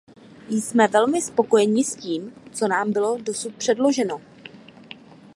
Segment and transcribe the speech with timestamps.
[0.49, 4.21] Jsme velmi spokojeni s tím, co nám bylo dosud předloženo.